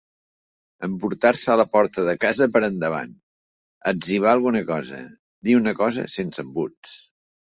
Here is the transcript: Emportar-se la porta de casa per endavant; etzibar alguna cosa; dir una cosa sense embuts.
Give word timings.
Emportar-se 0.85 1.57
la 1.59 1.65
porta 1.73 2.05
de 2.07 2.15
casa 2.23 2.47
per 2.55 2.61
endavant; 2.69 3.13
etzibar 3.93 4.31
alguna 4.33 4.61
cosa; 4.71 5.03
dir 5.49 5.57
una 5.59 5.77
cosa 5.85 6.09
sense 6.17 6.47
embuts. 6.49 6.99